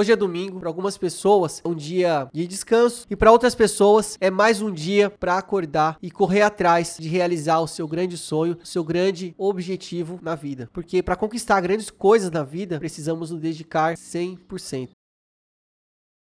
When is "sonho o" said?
8.16-8.66